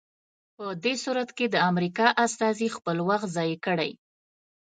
[0.55, 3.91] په دې صورت کې د امریکا استازي خپل وخت ضایع کړی.